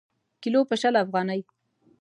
[0.41, 1.41] کیلـو په شل افغانۍ.